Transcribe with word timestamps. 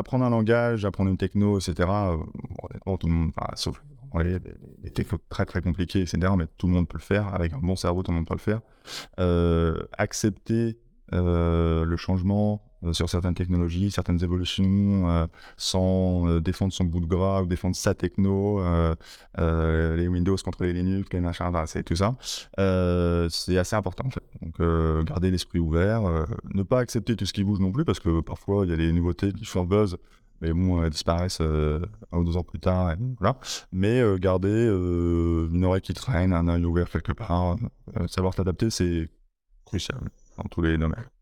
apprendre 0.00 0.24
un 0.24 0.30
langage, 0.30 0.84
apprendre 0.84 1.10
une 1.10 1.16
techno, 1.16 1.58
etc. 1.58 1.88
honnêtement, 1.88 2.96
tout 2.96 3.06
le 3.06 3.12
monde, 3.12 3.32
sauf 3.54 3.82
les, 4.18 4.38
les, 4.82 4.90
technos 4.90 5.18
très 5.28 5.46
très 5.46 5.62
compliqués, 5.62 6.00
etc. 6.00 6.18
Mais 6.36 6.46
tout 6.58 6.66
le 6.66 6.72
monde 6.72 6.88
peut 6.88 6.98
le 6.98 7.02
faire. 7.02 7.32
Avec 7.34 7.52
un 7.52 7.58
bon 7.58 7.76
cerveau, 7.76 8.02
tout 8.02 8.10
le 8.10 8.16
monde 8.16 8.26
peut 8.26 8.34
le 8.34 8.38
faire. 8.38 8.60
accepter 9.96 10.78
le 11.12 11.96
changement, 11.96 12.62
euh, 12.84 12.92
sur 12.92 13.08
certaines 13.10 13.34
technologies, 13.34 13.90
certaines 13.90 14.22
évolutions, 14.24 15.10
euh, 15.10 15.26
sans 15.56 16.26
euh, 16.26 16.40
défendre 16.40 16.72
son 16.72 16.84
bout 16.84 17.00
de 17.00 17.06
gras 17.06 17.42
ou 17.42 17.46
défendre 17.46 17.76
sa 17.76 17.94
techno, 17.94 18.60
les 19.36 20.08
Windows 20.08 20.36
contre 20.36 20.64
les 20.64 20.72
Linux, 20.72 21.08
les 21.12 21.20
machins, 21.20 21.52
c'est 21.66 21.82
tout 21.82 21.96
ça. 21.96 22.16
c'est 23.30 23.58
assez 23.58 23.76
important 23.76 24.06
en 24.06 24.10
fait. 24.10 24.24
Donc 24.42 25.04
garder 25.04 25.30
l'esprit 25.30 25.58
ouvert, 25.58 26.02
ne 26.54 26.62
pas 26.62 26.80
accepter 26.80 27.16
tout 27.16 27.26
ce 27.26 27.32
qui 27.32 27.44
bouge 27.44 27.60
non 27.60 27.72
plus, 27.72 27.84
parce 27.84 28.00
que 28.00 28.20
parfois 28.20 28.64
il 28.64 28.70
y 28.70 28.72
a 28.72 28.76
des 28.76 28.92
nouveautés 28.92 29.32
qui 29.32 29.44
font 29.44 29.64
buzz, 29.64 29.96
mais 30.40 30.52
bon, 30.52 30.82
elles 30.82 30.90
disparaissent 30.90 31.40
un 31.40 32.18
ou 32.18 32.24
deux 32.24 32.36
ans 32.36 32.42
plus 32.42 32.60
tard. 32.60 32.94
voilà. 33.18 33.38
Mais 33.72 34.02
garder 34.18 34.66
une 34.66 35.64
oreille 35.64 35.82
qui 35.82 35.94
traîne, 35.94 36.32
un 36.32 36.48
œil 36.48 36.64
ouvert 36.64 36.90
quelque 36.90 37.12
part, 37.12 37.56
savoir 38.08 38.34
s'adapter, 38.34 38.70
c'est 38.70 39.08
crucial 39.64 40.00
natuurlijk 40.42 40.80
dan 40.80 40.94